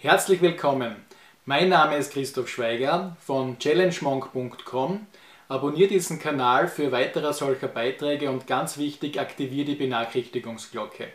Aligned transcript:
Herzlich 0.00 0.40
willkommen. 0.40 0.94
Mein 1.44 1.70
Name 1.70 1.96
ist 1.96 2.12
Christoph 2.12 2.48
Schweiger 2.48 3.16
von 3.18 3.58
challengemonk.com. 3.58 5.08
Abonniere 5.48 5.88
diesen 5.88 6.20
Kanal 6.20 6.68
für 6.68 6.92
weitere 6.92 7.32
solcher 7.32 7.66
Beiträge 7.66 8.30
und 8.30 8.46
ganz 8.46 8.78
wichtig, 8.78 9.18
aktiviere 9.18 9.66
die 9.66 9.74
Benachrichtigungsglocke. 9.74 11.08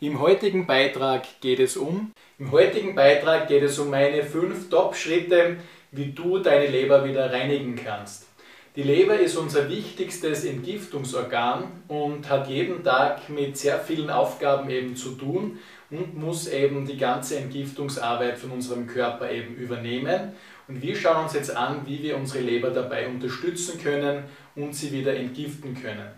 Im 0.00 0.20
heutigen 0.20 0.66
Beitrag 0.66 1.24
geht 1.42 1.60
es 1.60 1.76
um 1.76 2.12
Im 2.38 2.50
heutigen 2.50 2.94
Beitrag 2.94 3.46
geht 3.46 3.62
es 3.62 3.78
um 3.78 3.90
meine 3.90 4.22
fünf 4.22 4.70
Top-Schritte, 4.70 5.58
wie 5.92 6.12
du 6.12 6.38
deine 6.38 6.68
Leber 6.68 7.04
wieder 7.04 7.30
reinigen 7.30 7.76
kannst. 7.76 8.26
Die 8.74 8.84
Leber 8.84 9.18
ist 9.18 9.36
unser 9.36 9.68
wichtigstes 9.68 10.46
Entgiftungsorgan 10.46 11.64
und 11.88 12.30
hat 12.30 12.48
jeden 12.48 12.84
Tag 12.84 13.28
mit 13.28 13.58
sehr 13.58 13.80
vielen 13.80 14.08
Aufgaben 14.08 14.70
eben 14.70 14.96
zu 14.96 15.10
tun 15.10 15.58
und 15.90 16.16
muss 16.16 16.48
eben 16.48 16.86
die 16.86 16.96
ganze 16.96 17.38
Entgiftungsarbeit 17.38 18.38
von 18.38 18.52
unserem 18.52 18.86
Körper 18.86 19.30
eben 19.30 19.56
übernehmen. 19.56 20.32
Und 20.68 20.82
wir 20.82 20.94
schauen 20.94 21.24
uns 21.24 21.34
jetzt 21.34 21.54
an, 21.56 21.82
wie 21.86 22.02
wir 22.02 22.16
unsere 22.16 22.44
Leber 22.44 22.70
dabei 22.70 23.08
unterstützen 23.08 23.80
können 23.82 24.24
und 24.54 24.74
sie 24.74 24.92
wieder 24.92 25.16
entgiften 25.16 25.74
können. 25.74 26.08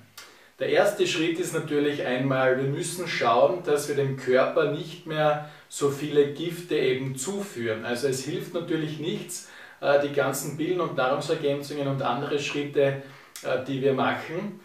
Der 0.59 0.69
erste 0.69 1.07
Schritt 1.07 1.41
ist 1.41 1.55
natürlich 1.55 2.05
einmal, 2.05 2.57
wir 2.57 2.69
müssen 2.69 3.09
schauen, 3.09 3.63
dass 3.65 3.89
wir 3.89 3.97
dem 3.97 4.17
Körper 4.17 4.71
nicht 4.71 5.07
mehr 5.07 5.51
so 5.69 5.91
viele 5.91 6.35
Gifte 6.35 6.77
eben 6.77 7.17
zuführen. 7.17 7.85
Also 7.85 8.09
es 8.09 8.25
hilft 8.25 8.55
natürlich 8.55 9.01
nichts, 9.01 9.51
äh, 9.81 10.07
die 10.07 10.13
ganzen 10.13 10.57
Pillen 10.57 10.81
und 10.81 10.97
Nahrungsergänzungen 10.97 11.89
und 11.89 12.03
andere 12.03 12.39
Schritte, 12.39 13.03
äh, 13.43 13.65
die 13.67 13.81
wir 13.81 13.95
machen, 13.95 14.61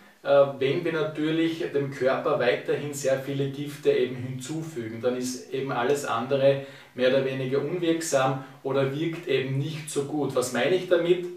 wenn 0.60 0.84
wir 0.84 0.92
natürlich 0.92 1.64
dem 1.72 1.90
Körper 1.90 2.38
weiterhin 2.38 2.94
sehr 2.94 3.18
viele 3.18 3.50
Gifte 3.50 3.92
eben 3.92 4.18
hinzufügen, 4.18 5.00
dann 5.02 5.16
ist 5.16 5.54
eben 5.54 5.72
alles 5.72 6.04
andere 6.04 6.66
mehr 6.96 7.10
oder 7.10 7.24
weniger 7.24 7.60
unwirksam 7.60 8.44
oder 8.64 8.94
wirkt 8.94 9.28
eben 9.28 9.58
nicht 9.58 9.90
so 9.90 10.04
gut. 10.04 10.36
Was 10.36 10.52
meine 10.52 10.76
ich 10.76 10.90
damit? 10.90 11.28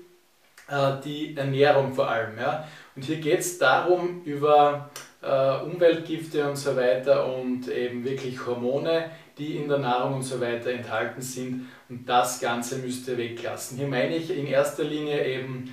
Die 1.05 1.37
Ernährung 1.37 1.95
vor 1.95 2.09
allem. 2.09 2.37
Ja? 2.39 2.67
Und 2.97 3.05
hier 3.05 3.17
geht 3.19 3.41
es 3.41 3.59
darum, 3.59 4.23
über 4.25 4.91
Umweltgifte 5.23 6.49
und 6.49 6.57
so 6.57 6.75
weiter 6.77 7.33
und 7.33 7.69
eben 7.69 8.05
wirklich 8.05 8.45
Hormone, 8.45 9.11
die 9.39 9.57
in 9.57 9.69
der 9.69 9.79
Nahrung 9.79 10.15
und 10.15 10.23
so 10.23 10.41
weiter 10.41 10.71
enthalten 10.71 11.23
sind. 11.23 11.69
Und 11.89 12.09
das 12.09 12.41
Ganze 12.41 12.79
müsst 12.79 13.07
ihr 13.09 13.19
weglassen. 13.19 13.79
Hier 13.79 13.87
meine 13.87 14.17
ich 14.17 14.37
in 14.37 14.47
erster 14.47 14.85
Linie 14.85 15.25
eben 15.27 15.65
äh, 15.67 15.71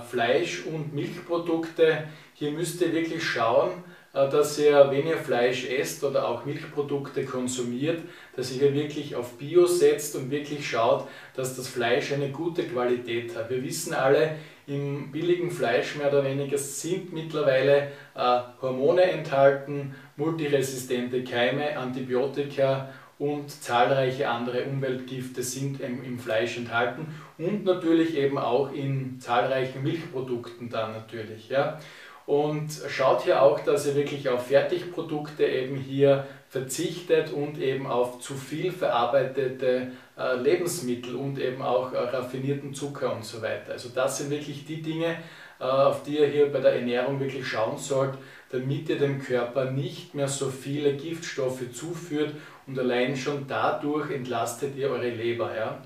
Fleisch- 0.00 0.64
und 0.66 0.94
Milchprodukte. 0.94 2.04
Hier 2.34 2.50
müsst 2.50 2.80
ihr 2.80 2.92
wirklich 2.92 3.22
schauen, 3.22 3.70
äh, 4.14 4.28
dass 4.28 4.58
ihr, 4.58 4.90
wenn 4.90 5.06
ihr 5.06 5.18
Fleisch 5.18 5.68
esst 5.68 6.04
oder 6.04 6.28
auch 6.28 6.44
Milchprodukte 6.44 7.24
konsumiert, 7.24 8.00
dass 8.36 8.52
ihr 8.52 8.60
hier 8.60 8.74
wirklich 8.74 9.16
auf 9.16 9.36
Bio 9.38 9.66
setzt 9.66 10.14
und 10.16 10.30
wirklich 10.30 10.68
schaut, 10.68 11.08
dass 11.34 11.56
das 11.56 11.68
Fleisch 11.68 12.12
eine 12.12 12.30
gute 12.30 12.64
Qualität 12.64 13.36
hat. 13.36 13.50
Wir 13.50 13.62
wissen 13.62 13.92
alle, 13.92 14.36
im 14.66 15.12
billigen 15.12 15.50
Fleisch 15.50 15.96
mehr 15.96 16.08
oder 16.08 16.24
weniger 16.24 16.56
sind 16.56 17.12
mittlerweile 17.12 17.88
äh, 18.14 18.40
Hormone 18.62 19.02
enthalten, 19.02 19.94
multiresistente 20.16 21.22
Keime, 21.22 21.76
Antibiotika 21.76 22.88
und 23.18 23.50
zahlreiche 23.50 24.28
andere 24.28 24.64
Umweltgifte 24.64 25.42
sind 25.42 25.80
im 25.80 26.18
Fleisch 26.18 26.56
enthalten 26.56 27.06
und 27.38 27.64
natürlich 27.64 28.16
eben 28.16 28.38
auch 28.38 28.72
in 28.72 29.20
zahlreichen 29.20 29.82
Milchprodukten 29.82 30.68
dann 30.68 30.92
natürlich. 30.92 31.48
Ja. 31.48 31.78
Und 32.26 32.70
schaut 32.88 33.22
hier 33.22 33.42
auch, 33.42 33.60
dass 33.60 33.86
ihr 33.86 33.94
wirklich 33.94 34.28
auf 34.30 34.46
Fertigprodukte 34.46 35.44
eben 35.44 35.76
hier 35.76 36.26
verzichtet 36.48 37.32
und 37.32 37.58
eben 37.58 37.86
auf 37.86 38.20
zu 38.20 38.34
viel 38.34 38.72
verarbeitete 38.72 39.88
äh, 40.16 40.36
Lebensmittel 40.36 41.16
und 41.16 41.38
eben 41.38 41.60
auch 41.60 41.92
äh, 41.92 41.98
raffinierten 41.98 42.72
Zucker 42.72 43.14
und 43.14 43.24
so 43.24 43.42
weiter. 43.42 43.72
Also 43.72 43.90
das 43.94 44.18
sind 44.18 44.30
wirklich 44.30 44.64
die 44.64 44.80
Dinge, 44.80 45.16
äh, 45.60 45.64
auf 45.64 46.02
die 46.04 46.18
ihr 46.18 46.28
hier 46.28 46.50
bei 46.50 46.60
der 46.60 46.76
Ernährung 46.76 47.20
wirklich 47.20 47.46
schauen 47.46 47.76
sollt, 47.76 48.14
damit 48.50 48.88
ihr 48.88 48.98
dem 48.98 49.20
Körper 49.20 49.70
nicht 49.70 50.14
mehr 50.14 50.28
so 50.28 50.48
viele 50.48 50.94
Giftstoffe 50.94 51.72
zuführt 51.72 52.34
und 52.66 52.78
allein 52.78 53.16
schon 53.16 53.46
dadurch 53.46 54.10
entlastet 54.10 54.76
ihr 54.76 54.90
eure 54.90 55.10
Leber. 55.10 55.50
Ja? 55.54 55.82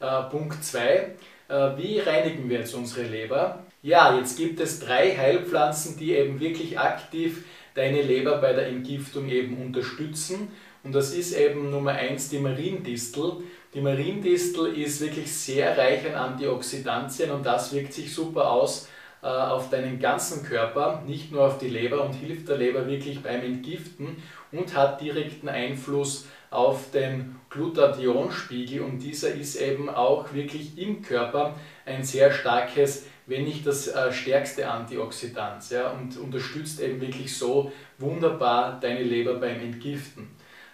Äh, 0.00 0.30
Punkt 0.30 0.62
2. 0.62 1.16
Äh, 1.48 1.76
wie 1.76 1.98
reinigen 2.00 2.48
wir 2.48 2.60
jetzt 2.60 2.74
unsere 2.74 3.06
Leber? 3.06 3.64
Ja, 3.82 4.16
jetzt 4.18 4.36
gibt 4.36 4.60
es 4.60 4.80
drei 4.80 5.16
Heilpflanzen, 5.16 5.96
die 5.96 6.12
eben 6.12 6.40
wirklich 6.40 6.78
aktiv 6.78 7.44
deine 7.74 8.02
Leber 8.02 8.38
bei 8.38 8.52
der 8.52 8.66
Entgiftung 8.66 9.28
eben 9.28 9.56
unterstützen. 9.62 10.48
Und 10.82 10.94
das 10.94 11.14
ist 11.14 11.36
eben 11.36 11.70
Nummer 11.70 11.92
1 11.92 12.30
die 12.30 12.38
Mariendistel. 12.38 13.38
Die 13.74 13.80
Mariendistel 13.80 14.74
ist 14.78 15.00
wirklich 15.00 15.32
sehr 15.32 15.76
reich 15.76 16.06
an 16.06 16.32
Antioxidantien 16.32 17.30
und 17.30 17.44
das 17.44 17.72
wirkt 17.72 17.92
sich 17.92 18.12
super 18.12 18.50
aus 18.50 18.88
auf 19.26 19.70
deinen 19.70 19.98
ganzen 19.98 20.44
Körper, 20.44 21.02
nicht 21.06 21.32
nur 21.32 21.46
auf 21.46 21.58
die 21.58 21.68
Leber 21.68 22.04
und 22.04 22.12
hilft 22.12 22.48
der 22.48 22.56
Leber 22.56 22.86
wirklich 22.86 23.20
beim 23.20 23.42
Entgiften 23.42 24.16
und 24.52 24.76
hat 24.76 25.00
direkten 25.00 25.48
Einfluss 25.48 26.26
auf 26.50 26.90
den 26.92 27.36
Glutathionspiegel 27.50 28.80
und 28.80 29.00
dieser 29.00 29.34
ist 29.34 29.56
eben 29.56 29.88
auch 29.88 30.32
wirklich 30.32 30.78
im 30.78 31.02
Körper 31.02 31.54
ein 31.84 32.02
sehr 32.04 32.32
starkes, 32.32 33.06
wenn 33.26 33.44
nicht 33.44 33.66
das 33.66 33.88
äh, 33.88 34.12
stärkste 34.12 34.70
Antioxidant 34.70 35.68
ja, 35.70 35.90
und 35.90 36.16
unterstützt 36.16 36.80
eben 36.80 37.00
wirklich 37.00 37.36
so 37.36 37.72
wunderbar 37.98 38.78
deine 38.80 39.02
Leber 39.02 39.34
beim 39.34 39.60
Entgiften. 39.60 40.28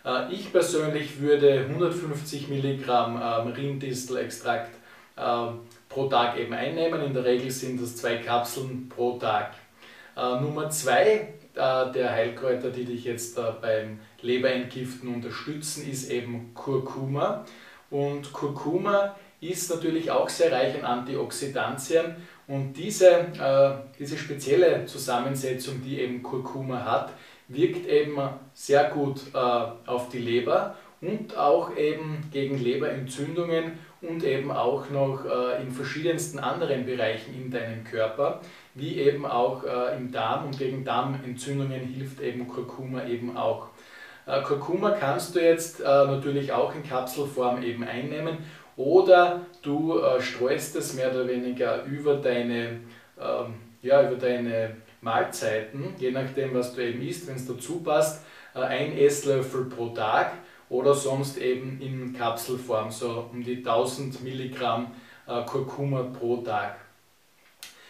Äh, 0.05 0.33
ich 0.33 0.53
persönlich 0.53 1.21
würde 1.21 1.67
150 1.69 2.49
Milligramm 2.49 3.15
Mariendistelextrakt 3.15 4.71
pro 5.95 6.09
Tag 6.09 6.37
eben 6.39 6.53
einnehmen. 6.53 7.01
In 7.03 7.15
der 7.15 7.25
Regel 7.25 7.51
sind 7.51 7.81
das 7.81 7.97
zwei 7.97 8.17
Kapseln 8.17 8.89
pro 8.89 9.17
Tag. 9.17 9.53
Äh, 10.17 10.41
Nummer 10.41 10.69
zwei 10.69 11.35
äh, 11.55 11.93
der 11.93 12.11
Heilkräuter, 12.11 12.71
die 12.71 12.85
dich 12.85 13.05
jetzt 13.05 13.39
äh, 13.39 13.43
beim 13.63 14.01
Leberentgiften 14.21 15.15
unterstützen, 15.15 15.89
ist 15.89 16.11
eben 16.11 16.53
Kurkuma. 16.53 17.45
Und 17.91 18.33
Kurkuma 18.33 19.15
ist 19.41 19.71
natürlich 19.71 20.11
auch 20.11 20.29
sehr 20.29 20.51
reich 20.51 20.75
an 20.75 20.85
Antioxidantien 20.85 22.17
und 22.49 22.73
diese, 22.75 23.11
äh, 23.11 23.95
diese 23.99 24.19
spezielle 24.19 24.87
Zusammensetzung, 24.87 25.81
die 25.83 26.01
eben 26.01 26.23
Kurkuma 26.23 26.85
hat, 26.85 27.13
wirkt 27.49 27.87
eben 27.87 28.19
sehr 28.53 28.85
gut 28.91 29.21
äh, 29.33 29.39
auf 29.39 30.09
die 30.09 30.19
Leber 30.19 30.75
und 31.07 31.37
auch 31.37 31.77
eben 31.77 32.29
gegen 32.33 32.59
Leberentzündungen 32.59 33.79
und 34.01 34.25
eben 34.25 34.51
auch 34.51 34.91
noch 34.91 35.25
äh, 35.25 35.63
in 35.63 35.71
verschiedensten 35.71 36.39
anderen 36.39 36.87
Bereichen 36.87 37.35
in 37.35 37.51
deinem 37.51 37.85
Körper, 37.85 38.41
wie 38.75 38.99
eben 38.99 39.27
auch 39.27 39.65
äh, 39.65 39.97
im 39.97 40.13
Darm. 40.13 40.47
Und 40.47 40.59
gegen 40.59 40.85
Darmentzündungen 40.85 41.81
hilft 41.81 42.21
eben 42.21 42.49
Kurkuma 42.49 43.07
eben 43.07 43.37
auch. 43.37 43.69
Äh, 44.27 44.43
Kurkuma 44.43 44.93
kannst 44.93 45.35
du 45.35 45.41
jetzt 45.41 45.81
natürlich 45.81 46.53
auch 46.53 46.75
in 46.75 46.83
Kapselform 46.83 47.63
eben 47.63 47.85
einnehmen. 47.85 48.39
Oder 48.77 49.43
du 49.63 50.01
streust 50.19 50.75
es 50.75 50.95
mehr 50.95 51.13
oder 51.13 51.29
weniger 51.29 51.85
über 51.85 52.17
deine, 52.17 52.81
ähm, 53.21 53.55
ja, 53.83 54.03
über 54.03 54.17
deine 54.17 54.77
Mahlzeiten, 55.01 55.95
je 55.99 56.11
nachdem 56.11 56.55
was 56.55 56.75
du 56.75 56.81
eben 56.81 57.01
isst, 57.07 57.29
wenn 57.29 57.37
es 57.37 57.47
dazu 57.47 57.85
passt, 57.85 58.25
ein 58.53 58.99
Esslöffel 58.99 59.67
pro 59.67 59.91
Tag 59.91 60.33
oder 60.69 60.95
sonst 60.95 61.39
eben 61.39 61.81
in 61.81 62.13
Kapselform, 62.13 62.91
so 62.91 63.29
um 63.33 63.43
die 63.43 63.59
1000 63.59 64.23
Milligramm 64.23 64.93
äh, 65.27 65.43
Kurkuma 65.45 66.03
pro 66.03 66.39
Tag. 66.39 66.77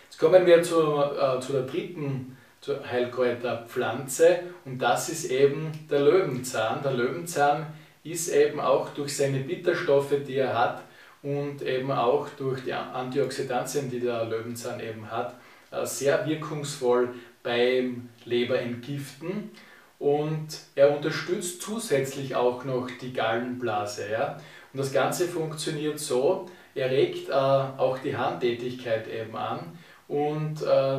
Jetzt 0.04 0.18
kommen 0.18 0.46
wir 0.46 0.62
zu, 0.62 0.80
äh, 0.80 1.40
zu 1.40 1.52
der 1.52 1.62
dritten 1.62 2.36
Heilkräuterpflanze 2.66 4.40
und 4.64 4.78
das 4.78 5.08
ist 5.08 5.30
eben 5.30 5.72
der 5.90 6.00
Löwenzahn. 6.00 6.82
Der 6.82 6.92
Löwenzahn 6.92 7.66
ist 8.04 8.28
eben 8.28 8.60
auch 8.60 8.90
durch 8.90 9.16
seine 9.16 9.40
Bitterstoffe, 9.40 10.14
die 10.26 10.36
er 10.36 10.58
hat 10.58 10.82
und 11.22 11.62
eben 11.62 11.90
auch 11.90 12.28
durch 12.38 12.62
die 12.64 12.72
Antioxidantien, 12.72 13.90
die 13.90 14.00
der 14.00 14.24
Löwenzahn 14.24 14.80
eben 14.80 15.10
hat, 15.10 15.34
äh, 15.70 15.84
sehr 15.84 16.26
wirkungsvoll 16.26 17.14
beim 17.42 18.08
Leberentgiften 18.24 19.50
und 19.98 20.48
er 20.74 20.94
unterstützt 20.94 21.62
zusätzlich 21.62 22.34
auch 22.34 22.64
noch 22.64 22.88
die 23.00 23.12
Gallenblase. 23.12 24.10
Ja? 24.10 24.36
Und 24.72 24.78
das 24.78 24.92
Ganze 24.92 25.28
funktioniert 25.28 25.98
so, 25.98 26.48
er 26.74 26.90
regt 26.90 27.28
äh, 27.28 27.32
auch 27.32 27.98
die 27.98 28.16
Handtätigkeit 28.16 29.06
eben 29.08 29.36
an 29.36 29.78
und 30.08 30.62
äh, 30.62 30.98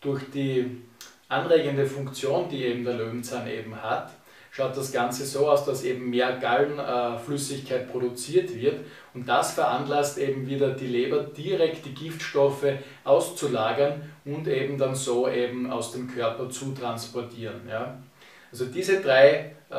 durch 0.00 0.22
die 0.32 0.82
anregende 1.28 1.86
Funktion, 1.86 2.48
die 2.48 2.64
eben 2.64 2.84
der 2.84 2.94
Löwenzahn 2.94 3.48
eben 3.48 3.82
hat, 3.82 4.12
schaut 4.52 4.76
das 4.76 4.92
Ganze 4.92 5.24
so 5.24 5.48
aus, 5.50 5.64
dass 5.64 5.82
eben 5.82 6.10
mehr 6.10 6.36
Gallenflüssigkeit 6.36 7.90
produziert 7.90 8.54
wird 8.54 8.80
und 9.14 9.26
das 9.26 9.54
veranlasst 9.54 10.18
eben 10.18 10.46
wieder 10.46 10.72
die 10.72 10.86
Leber 10.86 11.20
direkt 11.20 11.86
die 11.86 11.94
Giftstoffe 11.94 12.66
auszulagern 13.02 14.02
und 14.26 14.46
eben 14.46 14.76
dann 14.76 14.94
so 14.94 15.26
eben 15.26 15.70
aus 15.70 15.92
dem 15.92 16.06
Körper 16.06 16.50
zu 16.50 16.72
transportieren. 16.72 17.62
Ja. 17.68 17.98
Also 18.52 18.66
diese 18.66 19.00
drei 19.00 19.56
äh, 19.70 19.74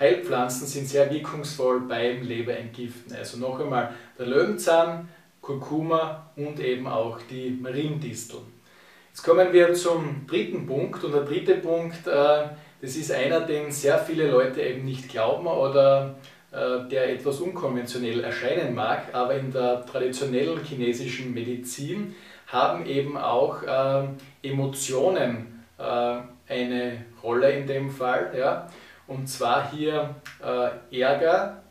Heilpflanzen 0.00 0.66
sind 0.66 0.88
sehr 0.88 1.08
wirkungsvoll 1.08 1.82
beim 1.82 2.22
Leberentgiften. 2.22 3.14
Also 3.14 3.38
noch 3.38 3.60
einmal 3.60 3.94
der 4.18 4.26
Löwenzahn, 4.26 5.08
Kurkuma 5.40 6.32
und 6.34 6.58
eben 6.58 6.88
auch 6.88 7.20
die 7.30 7.50
Mariendistel. 7.50 8.40
Jetzt 9.16 9.24
kommen 9.24 9.50
wir 9.50 9.72
zum 9.72 10.26
dritten 10.26 10.66
Punkt 10.66 11.02
und 11.02 11.14
der 11.14 11.22
dritte 11.22 11.54
Punkt, 11.54 12.06
äh, 12.06 12.48
das 12.82 12.96
ist 12.96 13.10
einer, 13.10 13.40
den 13.40 13.72
sehr 13.72 13.98
viele 13.98 14.30
Leute 14.30 14.60
eben 14.60 14.84
nicht 14.84 15.08
glauben 15.08 15.46
oder 15.46 16.16
äh, 16.52 16.86
der 16.90 17.14
etwas 17.14 17.40
unkonventionell 17.40 18.22
erscheinen 18.22 18.74
mag, 18.74 19.14
aber 19.14 19.36
in 19.36 19.50
der 19.50 19.86
traditionellen 19.86 20.62
chinesischen 20.62 21.32
Medizin 21.32 22.14
haben 22.46 22.84
eben 22.84 23.16
auch 23.16 23.62
Emotionen 24.42 25.64
eine 25.78 27.04
Rolle 27.22 27.52
in 27.52 27.66
dem 27.66 27.90
Fall. 27.90 28.68
Und 29.06 29.28
zwar 29.30 29.70
hier 29.72 30.14
äh, 30.44 31.00
Ärger, 31.00 31.62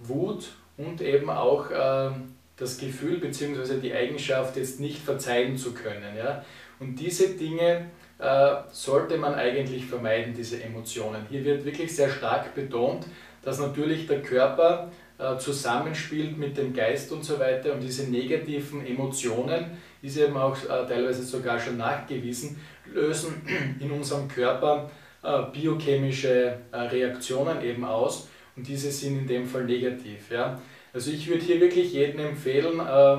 Wut 0.00 0.50
und 0.76 1.00
eben 1.00 1.30
auch 1.30 1.70
äh, 1.70 2.10
das 2.58 2.78
Gefühl 2.78 3.18
bzw. 3.18 3.80
die 3.80 3.92
Eigenschaft, 3.92 4.56
jetzt 4.56 4.80
nicht 4.80 4.98
verzeihen 4.98 5.56
zu 5.56 5.72
können. 5.72 6.16
Ja? 6.16 6.44
Und 6.80 6.96
diese 6.96 7.28
Dinge 7.30 7.90
äh, 8.18 8.56
sollte 8.72 9.16
man 9.16 9.34
eigentlich 9.34 9.86
vermeiden, 9.86 10.34
diese 10.34 10.62
Emotionen. 10.62 11.26
Hier 11.30 11.44
wird 11.44 11.64
wirklich 11.64 11.94
sehr 11.94 12.10
stark 12.10 12.54
betont, 12.54 13.06
dass 13.42 13.58
natürlich 13.58 14.06
der 14.06 14.22
Körper 14.22 14.90
äh, 15.18 15.36
zusammenspielt 15.38 16.36
mit 16.36 16.56
dem 16.56 16.72
Geist 16.72 17.12
und 17.12 17.24
so 17.24 17.38
weiter 17.38 17.72
und 17.72 17.80
diese 17.80 18.10
negativen 18.10 18.84
Emotionen, 18.86 19.78
ist 20.02 20.16
eben 20.16 20.36
auch 20.36 20.56
äh, 20.64 20.86
teilweise 20.86 21.22
sogar 21.22 21.58
schon 21.58 21.76
nachgewiesen, 21.76 22.60
lösen 22.92 23.42
in 23.80 23.90
unserem 23.90 24.28
Körper 24.28 24.90
äh, 25.22 25.42
biochemische 25.52 26.58
äh, 26.70 26.76
Reaktionen 26.76 27.60
eben 27.62 27.84
aus 27.84 28.28
und 28.56 28.66
diese 28.66 28.90
sind 28.90 29.18
in 29.18 29.26
dem 29.26 29.46
Fall 29.46 29.64
negativ. 29.64 30.30
Ja? 30.30 30.60
Also 30.98 31.12
ich 31.12 31.28
würde 31.28 31.44
hier 31.44 31.60
wirklich 31.60 31.92
jedem 31.92 32.18
empfehlen, 32.18 32.80
äh, 32.80 33.16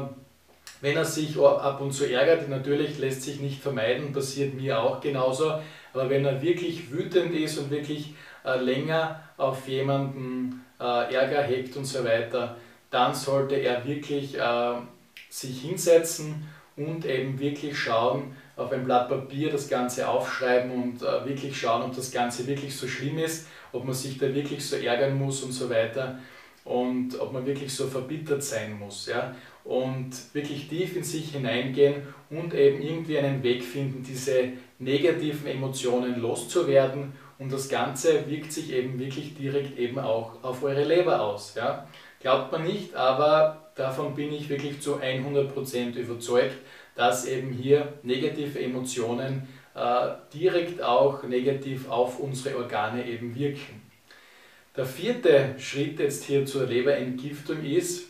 wenn 0.82 0.98
er 0.98 1.06
sich 1.06 1.40
ab 1.40 1.80
und 1.80 1.94
zu 1.94 2.12
ärgert, 2.12 2.50
natürlich 2.50 3.00
lässt 3.00 3.22
sich 3.22 3.40
nicht 3.40 3.62
vermeiden, 3.62 4.12
passiert 4.12 4.54
mir 4.54 4.84
auch 4.84 5.00
genauso, 5.00 5.54
aber 5.94 6.10
wenn 6.10 6.26
er 6.26 6.42
wirklich 6.42 6.92
wütend 6.92 7.34
ist 7.34 7.58
und 7.58 7.72
wirklich 7.72 8.16
länger 8.44 9.24
auf 9.38 9.66
jemanden 9.70 10.66
Ärger 10.78 11.42
hegt 11.42 11.76
und 11.78 11.86
so 11.86 12.04
weiter, 12.04 12.58
dann 12.92 13.14
sollte 13.14 13.56
er 13.56 13.86
wirklich 13.86 14.38
sich 15.30 15.62
hinsetzen 15.62 16.48
und 16.76 17.06
eben 17.06 17.40
wirklich 17.40 17.78
schauen, 17.78 18.36
auf 18.58 18.74
ein 18.74 18.84
Blatt 18.84 19.08
Papier 19.08 19.52
das 19.52 19.70
Ganze 19.70 20.08
aufschreiben 20.10 20.72
und 20.72 21.02
äh, 21.02 21.26
wirklich 21.26 21.58
schauen, 21.58 21.84
ob 21.84 21.96
das 21.96 22.12
Ganze 22.12 22.46
wirklich 22.46 22.76
so 22.76 22.88
schlimm 22.88 23.18
ist, 23.18 23.48
ob 23.72 23.86
man 23.86 23.94
sich 23.94 24.18
da 24.18 24.34
wirklich 24.34 24.68
so 24.68 24.76
ärgern 24.76 25.18
muss 25.18 25.44
und 25.44 25.54
so 25.54 25.70
weiter 25.70 26.20
und 26.70 27.20
ob 27.20 27.34
man 27.34 27.48
wirklich 27.48 27.74
so 27.74 27.88
verbittert 27.88 28.44
sein 28.44 28.78
muss. 28.78 29.08
Ja? 29.08 29.36
Und 29.64 30.12
wirklich 30.34 30.68
tief 30.68 30.96
in 30.96 31.04
sich 31.04 31.32
hineingehen 31.32 32.04
und 32.30 32.54
eben 32.54 32.82
irgendwie 32.82 33.18
einen 33.18 33.42
Weg 33.42 33.64
finden, 33.64 34.04
diese 34.04 34.52
negativen 34.78 35.48
Emotionen 35.48 36.22
loszuwerden 36.22 37.14
und 37.40 37.52
das 37.52 37.70
Ganze 37.70 38.30
wirkt 38.30 38.54
sich 38.54 38.72
eben 38.72 39.00
wirklich 39.00 39.34
direkt 39.34 39.80
eben 39.80 39.98
auch 39.98 40.44
auf 40.44 40.64
eure 40.64 40.84
Leber 40.84 41.22
aus. 41.22 41.56
Ja? 41.56 41.88
Glaubt 42.20 42.52
man 42.52 42.64
nicht, 42.64 42.96
aber 42.96 43.72
davon 43.76 44.14
bin 44.14 44.32
ich 44.32 44.48
wirklich 44.48 44.80
zu 44.80 44.98
100% 44.98 45.96
überzeugt, 45.96 46.58
dass 46.96 47.26
eben 47.26 47.52
hier 47.52 47.94
negative 48.04 48.60
Emotionen 48.62 49.48
äh, 49.74 50.10
direkt 50.34 50.84
auch 50.84 51.24
negativ 51.24 51.90
auf 51.90 52.20
unsere 52.20 52.58
Organe 52.58 53.08
eben 53.08 53.34
wirken. 53.34 53.79
Der 54.80 54.86
vierte 54.86 55.56
Schritt 55.58 56.00
jetzt 56.00 56.24
hier 56.24 56.46
zur 56.46 56.66
Leberentgiftung 56.66 57.66
ist, 57.66 58.06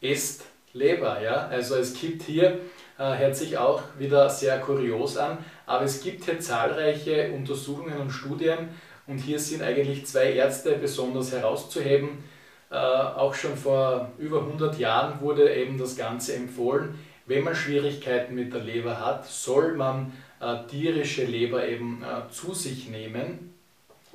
esst 0.00 0.46
Leber. 0.72 1.22
Ja? 1.22 1.46
Also 1.46 1.76
es 1.76 1.94
gibt 1.94 2.24
hier, 2.24 2.58
äh, 2.98 3.18
hört 3.18 3.36
sich 3.36 3.56
auch 3.56 3.84
wieder 4.00 4.28
sehr 4.28 4.58
kurios 4.58 5.16
an, 5.16 5.38
aber 5.64 5.84
es 5.84 6.02
gibt 6.02 6.24
hier 6.24 6.40
zahlreiche 6.40 7.30
Untersuchungen 7.30 7.98
und 7.98 8.10
Studien 8.10 8.70
und 9.06 9.18
hier 9.18 9.38
sind 9.38 9.62
eigentlich 9.62 10.06
zwei 10.06 10.32
Ärzte 10.32 10.72
besonders 10.72 11.30
herauszuheben. 11.30 12.24
Äh, 12.68 12.74
auch 12.74 13.34
schon 13.34 13.56
vor 13.56 14.10
über 14.18 14.40
100 14.40 14.76
Jahren 14.76 15.20
wurde 15.20 15.54
eben 15.54 15.78
das 15.78 15.96
Ganze 15.96 16.34
empfohlen, 16.34 16.98
wenn 17.26 17.44
man 17.44 17.54
Schwierigkeiten 17.54 18.34
mit 18.34 18.52
der 18.52 18.62
Leber 18.62 18.98
hat, 18.98 19.24
soll 19.24 19.74
man 19.74 20.12
äh, 20.40 20.66
tierische 20.68 21.22
Leber 21.26 21.64
eben 21.68 22.02
äh, 22.02 22.28
zu 22.32 22.54
sich 22.54 22.88
nehmen. 22.88 23.54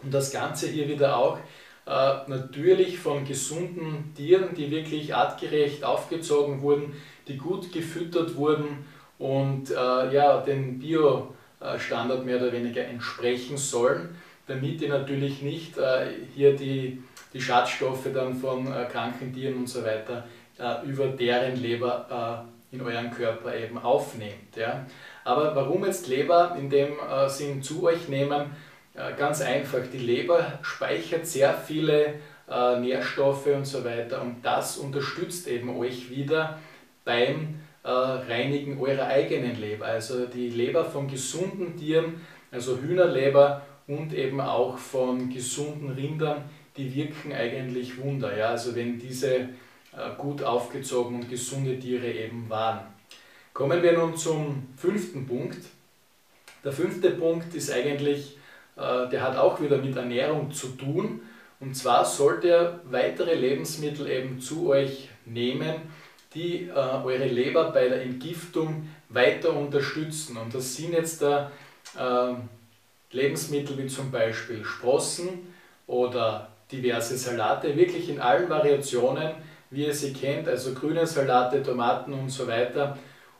Und 0.01 0.13
das 0.13 0.33
Ganze 0.33 0.67
hier 0.67 0.89
wieder 0.89 1.15
auch 1.15 1.39
natürlich 1.85 2.97
von 2.97 3.25
gesunden 3.25 4.13
Tieren, 4.15 4.55
die 4.55 4.71
wirklich 4.71 5.13
artgerecht 5.13 5.83
aufgezogen 5.83 6.61
wurden, 6.61 6.93
die 7.27 7.37
gut 7.37 7.71
gefüttert 7.71 8.35
wurden 8.35 8.85
und 9.19 9.69
äh, 9.69 10.13
ja, 10.13 10.41
den 10.41 10.79
Bio-Standard 10.79 12.25
mehr 12.25 12.37
oder 12.37 12.51
weniger 12.51 12.85
entsprechen 12.85 13.57
sollen, 13.57 14.15
damit 14.47 14.81
die 14.81 14.87
natürlich 14.87 15.41
nicht 15.41 15.77
äh, 15.77 16.07
hier 16.35 16.55
die, 16.55 17.03
die 17.33 17.41
Schadstoffe 17.41 18.07
dann 18.13 18.35
von 18.35 18.67
äh, 18.67 18.85
kranken 18.85 19.33
Tieren 19.33 19.55
und 19.57 19.69
so 19.69 19.83
weiter 19.83 20.25
über 20.85 21.07
deren 21.07 21.59
Leber 21.59 22.45
in 22.73 22.81
euren 22.81 23.11
Körper 23.11 23.55
eben 23.55 23.77
aufnehmt. 23.77 24.55
Ja. 24.55 24.85
Aber 25.23 25.55
warum 25.55 25.85
jetzt 25.85 26.07
Leber 26.07 26.55
in 26.59 26.69
dem 26.69 26.93
äh, 26.99 27.29
Sinn 27.29 27.61
zu 27.61 27.83
euch 27.83 28.09
nehmen? 28.09 28.55
Äh, 28.95 29.13
ganz 29.17 29.41
einfach, 29.41 29.79
die 29.91 29.97
Leber 29.97 30.59
speichert 30.61 31.25
sehr 31.25 31.53
viele 31.53 32.15
äh, 32.49 32.79
Nährstoffe 32.79 33.47
und 33.47 33.65
so 33.65 33.83
weiter 33.83 34.21
und 34.21 34.43
das 34.43 34.77
unterstützt 34.77 35.47
eben 35.47 35.75
euch 35.77 36.09
wieder 36.09 36.59
beim 37.03 37.59
äh, 37.83 37.89
Reinigen 37.89 38.79
eurer 38.79 39.07
eigenen 39.07 39.59
Leber. 39.59 39.85
Also 39.85 40.27
die 40.27 40.49
Leber 40.49 40.85
von 40.85 41.07
gesunden 41.07 41.75
Tieren, 41.75 42.21
also 42.51 42.77
Hühnerleber 42.77 43.65
und 43.87 44.13
eben 44.13 44.39
auch 44.39 44.77
von 44.77 45.29
gesunden 45.29 45.91
Rindern, 45.91 46.43
die 46.77 46.93
wirken 46.93 47.33
eigentlich 47.33 47.97
Wunder. 47.97 48.37
Ja? 48.37 48.49
Also 48.49 48.75
wenn 48.75 48.99
diese 48.99 49.49
gut 50.17 50.41
aufgezogen 50.41 51.17
und 51.17 51.29
gesunde 51.29 51.77
Tiere 51.79 52.11
eben 52.11 52.49
waren. 52.49 52.79
Kommen 53.53 53.83
wir 53.83 53.93
nun 53.93 54.17
zum 54.17 54.69
fünften 54.75 55.27
Punkt. 55.27 55.59
Der 56.63 56.71
fünfte 56.71 57.11
Punkt 57.11 57.53
ist 57.53 57.71
eigentlich, 57.71 58.37
der 58.75 59.21
hat 59.21 59.37
auch 59.37 59.61
wieder 59.61 59.77
mit 59.77 59.95
Ernährung 59.95 60.51
zu 60.51 60.69
tun. 60.69 61.21
Und 61.59 61.75
zwar 61.75 62.03
sollt 62.05 62.43
ihr 62.43 62.81
weitere 62.85 63.35
Lebensmittel 63.35 64.09
eben 64.09 64.39
zu 64.39 64.69
euch 64.69 65.09
nehmen, 65.25 65.75
die 66.33 66.67
äh, 66.67 66.71
eure 66.71 67.27
Leber 67.27 67.71
bei 67.71 67.87
der 67.87 68.01
Entgiftung 68.01 68.89
weiter 69.09 69.55
unterstützen. 69.55 70.37
Und 70.37 70.53
das 70.53 70.75
sind 70.75 70.93
jetzt 70.93 71.21
da 71.21 71.51
Lebensmittel 73.11 73.77
wie 73.77 73.87
zum 73.87 74.11
Beispiel 74.11 74.65
Sprossen 74.65 75.53
oder 75.87 76.49
diverse 76.71 77.17
Salate, 77.17 77.75
wirklich 77.77 78.09
in 78.09 78.19
allen 78.19 78.49
Variationen, 78.49 79.33
wie 79.69 79.85
ihr 79.85 79.93
sie 79.93 80.13
kennt, 80.13 80.47
also 80.47 80.73
grüne 80.73 81.05
Salate, 81.05 81.61
Tomaten 81.63 82.13
und 82.13 82.29
so 82.29 82.47
weiter. 82.47 82.97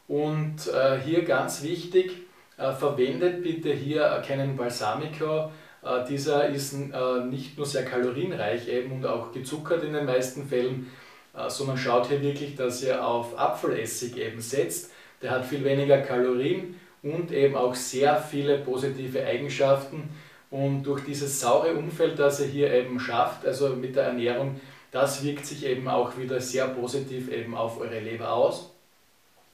Und 0.08 0.68
äh, 0.68 1.00
hier 1.00 1.24
ganz 1.24 1.64
wichtig, 1.64 2.12
äh, 2.12 2.23
verwendet 2.58 3.44
bitte 3.44 3.74
hier 3.74 4.22
keinen 4.26 4.56
Balsamico. 4.56 5.52
Äh, 5.84 6.06
dieser 6.08 6.48
ist 6.48 6.74
äh, 6.74 7.26
nicht 7.26 7.58
nur 7.58 7.66
sehr 7.66 7.86
kalorienreich 7.86 8.68
eben 8.68 8.94
und 8.94 9.06
auch 9.06 9.32
gezuckert 9.32 9.84
in 9.84 9.94
den 9.94 10.06
meisten 10.06 10.48
Fällen, 10.48 10.92
äh, 11.36 11.50
sondern 11.50 11.78
schaut 11.78 12.08
hier 12.08 12.22
wirklich, 12.22 12.56
dass 12.56 12.84
ihr 12.84 13.06
auf 13.06 13.38
Apfelessig 13.38 14.18
eben 14.18 14.40
setzt. 14.40 14.92
Der 15.22 15.32
hat 15.32 15.46
viel 15.46 15.64
weniger 15.64 16.02
Kalorien 16.02 16.80
und 17.02 17.32
eben 17.32 17.56
auch 17.56 17.76
sehr 17.76 18.18
viele 18.18 18.60
positive 18.60 19.26
Eigenschaften. 19.26 20.10
Und 20.50 20.84
durch 20.84 21.04
dieses 21.04 21.40
saure 21.40 21.74
Umfeld, 21.74 22.20
das 22.20 22.40
er 22.40 22.48
hier 22.48 22.72
eben 22.72 23.00
schafft, 23.00 23.46
also 23.46 23.70
mit 23.70 23.96
der 23.96 24.04
Ernährung, 24.04 24.60
das 24.92 25.24
wirkt 25.24 25.46
sich 25.46 25.66
eben 25.66 25.88
auch 25.88 26.18
wieder 26.18 26.40
sehr 26.40 26.68
positiv 26.68 27.32
eben 27.32 27.56
auf 27.56 27.80
eure 27.80 28.00
Leber 28.00 28.32
aus 28.32 28.72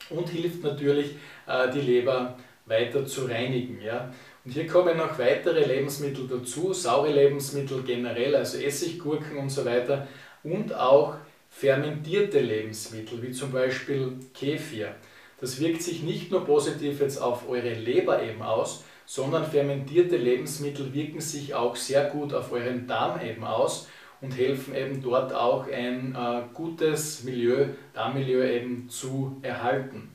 und 0.09 0.27
hilft 0.29 0.63
natürlich, 0.63 1.15
äh, 1.47 1.71
die 1.71 1.81
Leber 1.81 2.35
weiter 2.69 3.05
zu 3.05 3.25
reinigen. 3.25 3.81
Ja? 3.81 4.13
Und 4.45 4.51
hier 4.51 4.67
kommen 4.67 4.97
noch 4.97 5.19
weitere 5.19 5.65
Lebensmittel 5.65 6.27
dazu, 6.27 6.73
saure 6.73 7.11
Lebensmittel 7.11 7.83
generell, 7.83 8.35
also 8.35 8.57
Essiggurken 8.57 9.37
und 9.37 9.49
so 9.49 9.65
weiter 9.65 10.07
und 10.43 10.73
auch 10.73 11.15
fermentierte 11.49 12.39
Lebensmittel, 12.39 13.21
wie 13.21 13.31
zum 13.31 13.51
Beispiel 13.51 14.13
Kefir. 14.33 14.95
Das 15.41 15.59
wirkt 15.59 15.81
sich 15.81 16.03
nicht 16.03 16.31
nur 16.31 16.45
positiv 16.45 17.01
jetzt 17.01 17.21
auf 17.21 17.49
eure 17.49 17.73
Leber 17.73 18.21
eben 18.23 18.41
aus, 18.41 18.83
sondern 19.05 19.45
fermentierte 19.49 20.17
Lebensmittel 20.17 20.93
wirken 20.93 21.21
sich 21.21 21.53
auch 21.53 21.75
sehr 21.75 22.05
gut 22.05 22.33
auf 22.33 22.51
euren 22.51 22.87
Darm 22.87 23.19
eben 23.21 23.43
aus 23.43 23.87
und 24.21 24.37
helfen 24.37 24.75
eben 24.75 25.01
dort 25.01 25.33
auch 25.33 25.67
ein 25.67 26.15
äh, 26.15 26.41
gutes 26.53 27.23
Milieu, 27.23 27.67
Darmmilieu 27.93 28.43
eben 28.43 28.89
zu 28.89 29.37
erhalten. 29.41 30.11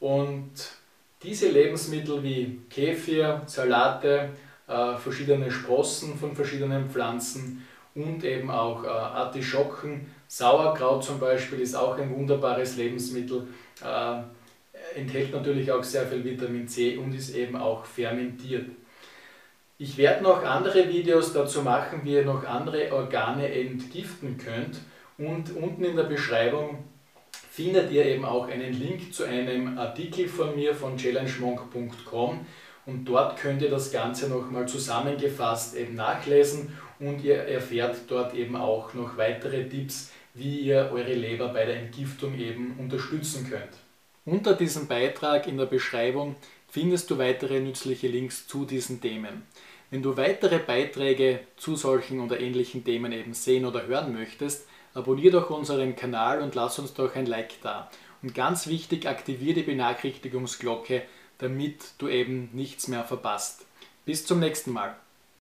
Und 0.00 0.52
diese 1.24 1.48
Lebensmittel 1.48 2.22
wie 2.22 2.60
Kefir, 2.68 3.42
Salate, 3.46 4.30
äh, 4.68 4.96
verschiedene 4.96 5.50
Sprossen 5.50 6.16
von 6.16 6.34
verschiedenen 6.34 6.88
Pflanzen 6.88 7.66
und 7.94 8.22
eben 8.24 8.50
auch 8.50 8.84
äh, 8.84 8.88
Artischocken. 8.88 10.06
Sauerkraut 10.28 11.04
zum 11.04 11.18
Beispiel 11.18 11.60
ist 11.60 11.74
auch 11.74 11.96
ein 11.96 12.14
wunderbares 12.14 12.76
Lebensmittel, 12.76 13.46
äh, 13.82 14.98
enthält 14.98 15.32
natürlich 15.32 15.70
auch 15.72 15.82
sehr 15.82 16.06
viel 16.06 16.24
Vitamin 16.24 16.68
C 16.68 16.96
und 16.96 17.14
ist 17.14 17.34
eben 17.34 17.56
auch 17.56 17.84
fermentiert. 17.84 18.66
Ich 19.78 19.96
werde 19.96 20.22
noch 20.22 20.44
andere 20.44 20.88
Videos 20.88 21.32
dazu 21.32 21.62
machen, 21.62 22.00
wie 22.04 22.14
ihr 22.14 22.24
noch 22.24 22.44
andere 22.44 22.92
Organe 22.92 23.52
entgiften 23.52 24.38
könnt 24.38 24.80
und 25.18 25.56
unten 25.56 25.84
in 25.84 25.96
der 25.96 26.04
Beschreibung 26.04 26.84
findet 27.54 27.92
ihr 27.92 28.04
eben 28.04 28.24
auch 28.24 28.48
einen 28.48 28.72
Link 28.72 29.14
zu 29.14 29.22
einem 29.22 29.78
Artikel 29.78 30.26
von 30.26 30.56
mir 30.56 30.74
von 30.74 30.96
challengemonk.com 30.96 32.44
und 32.84 33.04
dort 33.04 33.38
könnt 33.38 33.62
ihr 33.62 33.70
das 33.70 33.92
Ganze 33.92 34.28
nochmal 34.28 34.66
zusammengefasst 34.66 35.76
eben 35.76 35.94
nachlesen 35.94 36.76
und 36.98 37.22
ihr 37.22 37.36
erfährt 37.36 37.96
dort 38.08 38.34
eben 38.34 38.56
auch 38.56 38.92
noch 38.94 39.16
weitere 39.16 39.68
Tipps, 39.68 40.10
wie 40.34 40.62
ihr 40.62 40.90
eure 40.92 41.14
Leber 41.14 41.46
bei 41.46 41.64
der 41.64 41.76
Entgiftung 41.76 42.36
eben 42.36 42.74
unterstützen 42.76 43.48
könnt. 43.48 43.78
Unter 44.24 44.54
diesem 44.54 44.88
Beitrag 44.88 45.46
in 45.46 45.56
der 45.56 45.66
Beschreibung 45.66 46.34
findest 46.68 47.08
du 47.08 47.18
weitere 47.18 47.60
nützliche 47.60 48.08
Links 48.08 48.48
zu 48.48 48.64
diesen 48.64 49.00
Themen. 49.00 49.42
Wenn 49.92 50.02
du 50.02 50.16
weitere 50.16 50.58
Beiträge 50.58 51.38
zu 51.56 51.76
solchen 51.76 52.18
oder 52.18 52.40
ähnlichen 52.40 52.82
Themen 52.82 53.12
eben 53.12 53.32
sehen 53.32 53.64
oder 53.64 53.86
hören 53.86 54.12
möchtest, 54.12 54.66
abonniere 54.94 55.32
doch 55.32 55.50
unseren 55.50 55.96
Kanal 55.96 56.40
und 56.40 56.54
lass 56.54 56.78
uns 56.78 56.94
doch 56.94 57.14
ein 57.14 57.26
Like 57.26 57.60
da. 57.62 57.90
Und 58.22 58.34
ganz 58.34 58.66
wichtig, 58.68 59.06
aktiviere 59.06 59.56
die 59.56 59.62
Benachrichtigungsglocke, 59.62 61.02
damit 61.38 61.84
du 61.98 62.08
eben 62.08 62.48
nichts 62.52 62.88
mehr 62.88 63.04
verpasst. 63.04 63.66
Bis 64.06 64.24
zum 64.24 64.40
nächsten 64.40 64.72
Mal. 64.72 64.96